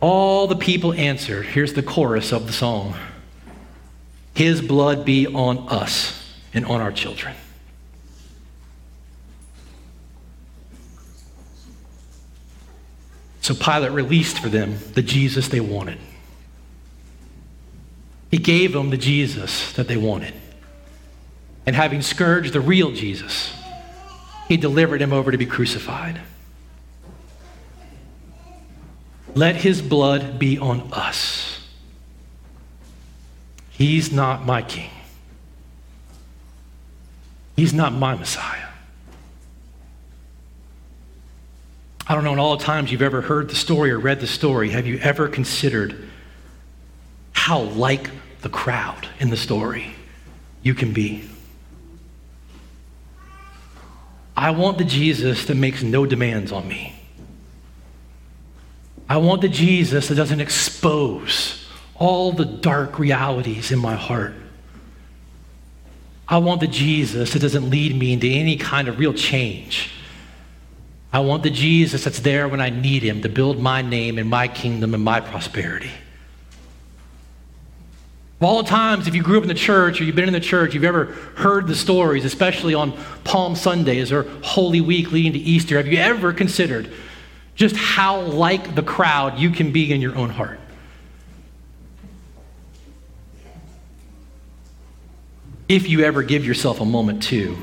[0.00, 1.46] all the people answered.
[1.46, 2.96] Here's the chorus of the song
[4.34, 7.36] His blood be on us and on our children.
[13.44, 15.98] So Pilate released for them the Jesus they wanted.
[18.30, 20.32] He gave them the Jesus that they wanted.
[21.66, 23.52] And having scourged the real Jesus,
[24.48, 26.22] he delivered him over to be crucified.
[29.34, 31.60] Let his blood be on us.
[33.72, 34.90] He's not my king.
[37.56, 38.63] He's not my Messiah.
[42.06, 44.26] I don't know, in all the times you've ever heard the story or read the
[44.26, 46.08] story, have you ever considered
[47.32, 48.10] how like
[48.42, 49.94] the crowd in the story
[50.62, 51.24] you can be?
[54.36, 56.94] I want the Jesus that makes no demands on me.
[59.08, 64.34] I want the Jesus that doesn't expose all the dark realities in my heart.
[66.28, 69.90] I want the Jesus that doesn't lead me into any kind of real change
[71.14, 74.28] I want the Jesus that's there when I need him to build my name and
[74.28, 75.92] my kingdom and my prosperity.
[78.40, 80.32] Of all the times, if you grew up in the church or you've been in
[80.32, 81.04] the church, you've ever
[81.36, 85.98] heard the stories, especially on Palm Sundays or Holy Week leading to Easter, have you
[85.98, 86.92] ever considered
[87.54, 90.58] just how like the crowd you can be in your own heart?
[95.68, 97.56] If you ever give yourself a moment to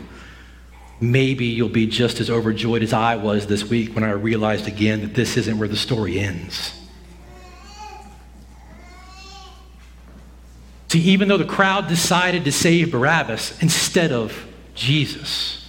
[1.02, 5.02] maybe you'll be just as overjoyed as I was this week when I realized again
[5.02, 6.74] that this isn't where the story ends.
[10.90, 14.46] See, even though the crowd decided to save Barabbas instead of
[14.76, 15.68] Jesus,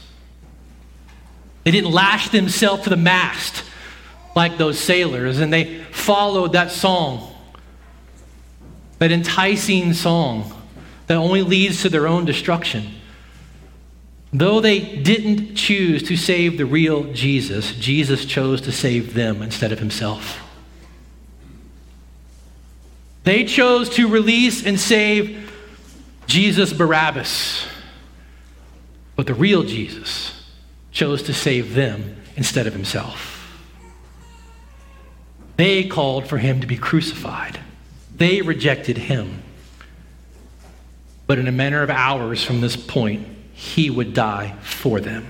[1.65, 3.65] they didn't lash themselves to the mast
[4.35, 7.33] like those sailors, and they followed that song,
[8.99, 10.53] that enticing song
[11.07, 12.89] that only leads to their own destruction.
[14.33, 19.73] Though they didn't choose to save the real Jesus, Jesus chose to save them instead
[19.73, 20.41] of himself.
[23.25, 25.53] They chose to release and save
[26.27, 27.67] Jesus Barabbas.
[29.17, 30.33] But the real Jesus
[30.91, 33.39] chose to save them instead of himself.
[35.57, 37.61] They called for him to be crucified.
[38.17, 39.43] They rejected him.
[41.27, 43.29] But in a matter of hours from this point,
[43.63, 45.25] he would die for them.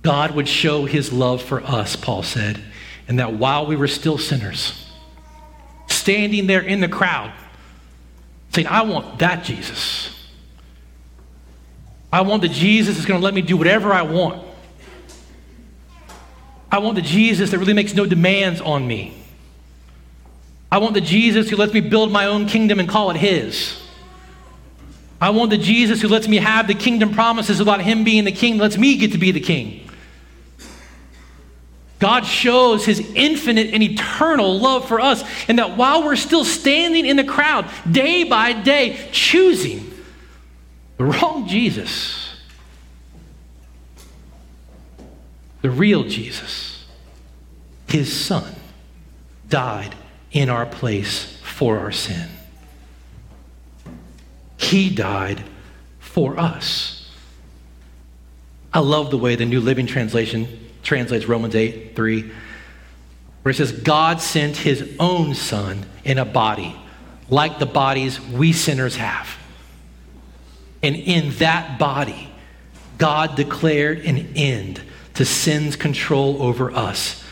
[0.00, 2.58] God would show his love for us, Paul said,
[3.08, 4.90] and that while we were still sinners,
[5.86, 7.30] standing there in the crowd,
[8.54, 10.10] saying, I want that Jesus.
[12.10, 14.42] I want the Jesus that's going to let me do whatever I want.
[16.72, 19.14] I want the Jesus that really makes no demands on me.
[20.72, 23.78] I want the Jesus who lets me build my own kingdom and call it his.
[25.20, 28.32] I want the Jesus who lets me have the kingdom promises without him being the
[28.32, 29.88] king, lets me get to be the king.
[31.98, 37.06] God shows his infinite and eternal love for us, and that while we're still standing
[37.06, 39.90] in the crowd, day by day, choosing
[40.98, 42.28] the wrong Jesus,
[45.62, 46.84] the real Jesus,
[47.88, 48.54] his son,
[49.48, 49.94] died
[50.30, 52.28] in our place for our sin.
[54.64, 55.42] He died
[55.98, 57.10] for us.
[58.72, 60.48] I love the way the New Living Translation
[60.82, 62.32] translates Romans 8 3,
[63.42, 66.74] where it says, God sent his own son in a body,
[67.28, 69.36] like the bodies we sinners have.
[70.82, 72.28] And in that body,
[72.96, 74.80] God declared an end
[75.14, 77.22] to sin's control over us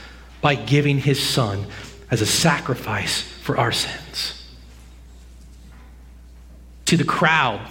[0.40, 1.66] by giving his son
[2.10, 4.41] as a sacrifice for our sins.
[6.92, 7.66] To the crowd,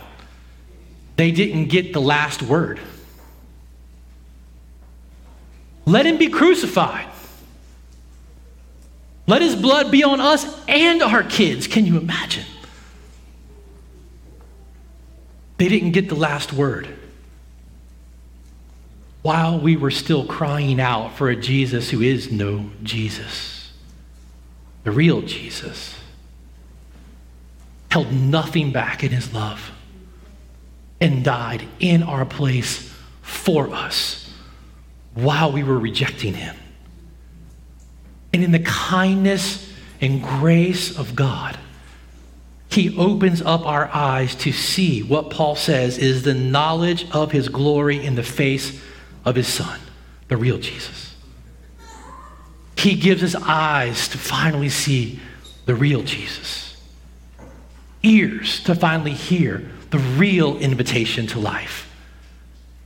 [1.16, 2.80] they didn't get the last word.
[5.86, 7.06] Let him be crucified.
[9.28, 11.68] Let his blood be on us and our kids.
[11.68, 12.48] Can you imagine?
[15.58, 16.88] They didn't get the last word.
[19.22, 23.72] While we were still crying out for a Jesus who is no Jesus,
[24.84, 26.01] the real Jesus,
[27.92, 29.72] held nothing back in his love
[31.02, 32.90] and died in our place
[33.22, 34.32] for us
[35.14, 36.56] while we were rejecting him.
[38.34, 39.70] And in the kindness
[40.00, 41.58] and grace of God,
[42.70, 47.50] he opens up our eyes to see what Paul says is the knowledge of his
[47.50, 48.82] glory in the face
[49.26, 49.78] of his son,
[50.30, 51.14] the real Jesus.
[52.78, 55.20] He gives us eyes to finally see
[55.66, 56.71] the real Jesus,
[58.04, 61.92] ears to finally hear the real invitation to life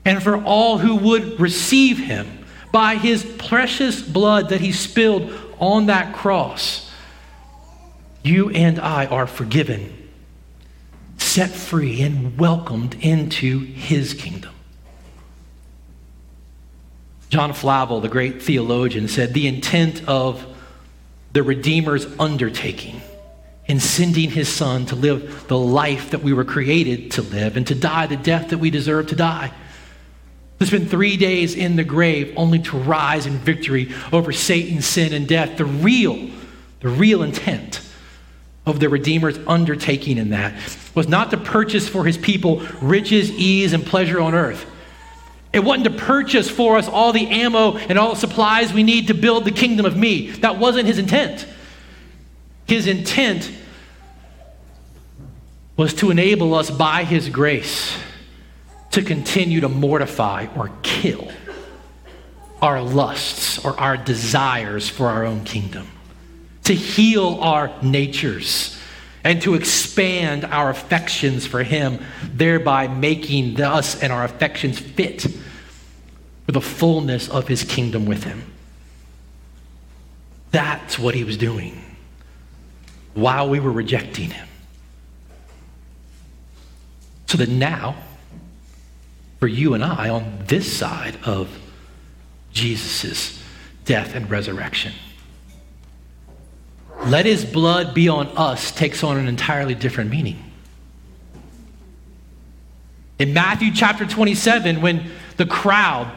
[0.06, 5.88] and for all who would receive him by his precious blood that he spilled on
[5.88, 6.92] that cross.
[8.22, 10.10] You and I are forgiven,
[11.18, 14.54] set free, and welcomed into his kingdom.
[17.30, 20.46] John Flavel, the great theologian, said the intent of
[21.34, 23.02] the Redeemer's undertaking
[23.68, 27.66] in sending his son to live the life that we were created to live and
[27.68, 29.52] to die the death that we deserve to die
[30.60, 35.14] to spend three days in the grave only to rise in victory over Satan, sin,
[35.14, 35.58] and death.
[35.58, 36.30] The real,
[36.80, 37.82] the real intent
[38.66, 40.54] of the Redeemer's undertaking in that
[40.96, 44.66] was not to purchase for his people riches, ease, and pleasure on earth.
[45.52, 49.08] It wasn't to purchase for us all the ammo and all the supplies we need
[49.08, 50.32] to build the kingdom of me.
[50.32, 51.48] That wasn't his intent.
[52.66, 53.52] His intent
[55.78, 57.98] was to enable us by his grace
[58.92, 61.30] to continue to mortify or kill
[62.62, 65.88] our lusts or our desires for our own kingdom,
[66.64, 68.80] to heal our natures,
[69.26, 75.24] and to expand our affections for Him, thereby making us and our affections fit
[76.46, 78.44] for the fullness of His kingdom with Him.
[80.52, 81.82] That's what He was doing
[83.16, 84.48] while we were rejecting Him.
[87.28, 87.96] So that now,
[89.40, 91.50] for you and I on this side of
[92.54, 93.42] Jesus'
[93.84, 94.94] death and resurrection.
[97.06, 100.42] Let his blood be on us takes on an entirely different meaning.
[103.20, 106.12] In Matthew chapter 27, when the crowd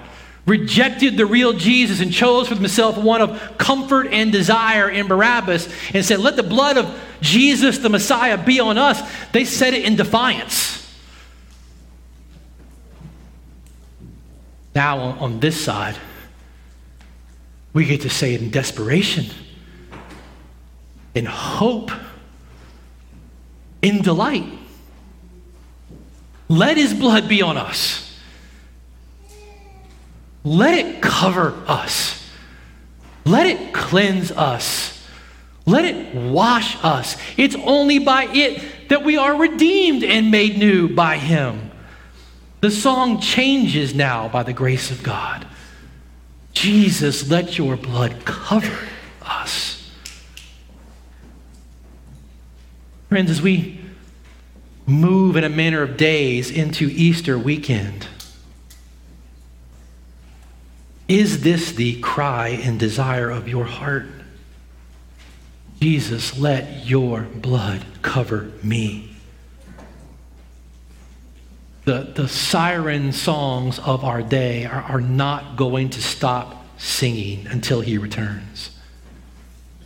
[0.48, 5.68] rejected the real Jesus and chose for themselves one of comfort and desire in Barabbas
[5.92, 9.00] and said, Let the blood of Jesus, the Messiah, be on us,
[9.32, 10.76] they said it in defiance.
[14.74, 15.96] Now, on, on this side,
[17.72, 19.26] we get to say it in desperation,
[21.14, 21.90] in hope,
[23.82, 24.46] in delight.
[26.48, 28.07] Let his blood be on us.
[30.44, 32.26] Let it cover us.
[33.24, 35.06] Let it cleanse us.
[35.66, 37.16] Let it wash us.
[37.36, 41.70] It's only by it that we are redeemed and made new by him.
[42.60, 45.46] The song changes now by the grace of God.
[46.52, 48.88] Jesus, let your blood cover
[49.22, 49.92] us.
[53.08, 53.78] Friends, as we
[54.86, 58.07] move in a manner of days into Easter weekend,
[61.08, 64.06] is this the cry and desire of your heart?
[65.80, 69.08] Jesus, let your blood cover me.
[71.88, 77.80] the, the siren songs of our day are, are not going to stop singing until
[77.80, 78.78] he returns.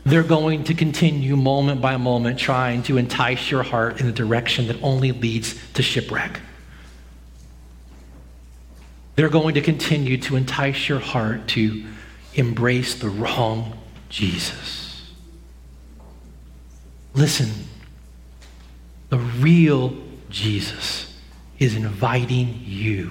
[0.05, 4.66] They're going to continue moment by moment trying to entice your heart in a direction
[4.66, 6.41] that only leads to shipwreck.
[9.15, 11.85] They're going to continue to entice your heart to
[12.35, 15.11] embrace the wrong Jesus.
[17.15, 17.51] Listen,
[19.11, 19.95] the real
[20.31, 21.15] Jesus
[21.59, 23.11] is inviting you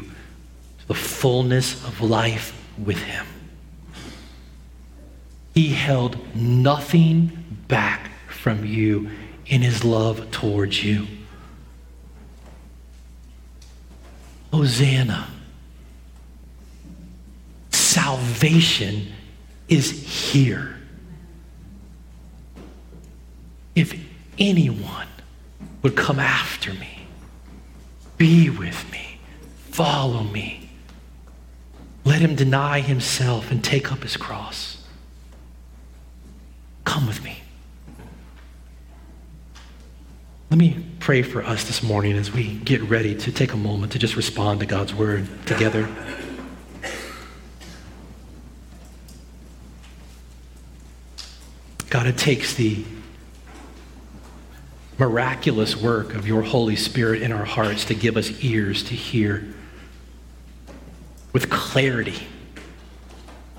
[0.80, 3.26] to the fullness of life with him.
[5.54, 9.12] He held nothing back from you
[9.46, 11.06] in his love towards you.
[14.52, 15.28] Hosanna.
[17.92, 19.12] Salvation
[19.68, 19.92] is
[20.32, 20.78] here.
[23.76, 23.94] If
[24.40, 25.10] anyone
[25.82, 27.06] would come after me,
[28.18, 29.20] be with me,
[29.72, 30.70] follow me,
[32.06, 34.82] let him deny himself and take up his cross.
[36.86, 37.42] Come with me.
[40.50, 43.92] Let me pray for us this morning as we get ready to take a moment
[43.92, 45.90] to just respond to God's word together.
[51.92, 52.84] God, it takes the
[54.98, 59.46] miraculous work of your Holy Spirit in our hearts to give us ears to hear
[61.34, 62.28] with clarity,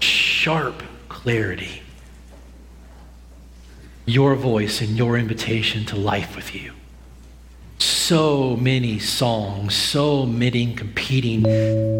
[0.00, 1.82] sharp clarity
[4.06, 6.72] your voice and your invitation to life with you.
[7.78, 11.42] So many songs, so many competing,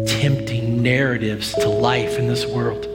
[0.07, 2.87] tempting narratives to life in this world.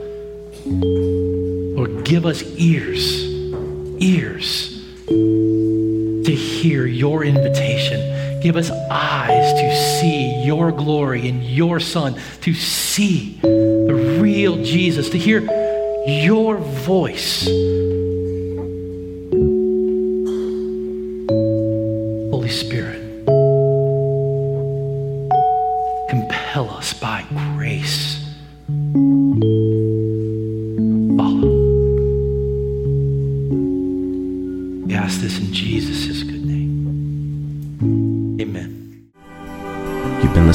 [0.65, 3.28] Lord, give us ears,
[3.99, 8.41] ears to hear your invitation.
[8.41, 15.09] Give us eyes to see your glory in your Son, to see the real Jesus,
[15.09, 15.41] to hear
[16.07, 17.45] your voice
[22.31, 22.88] Holy Spirit,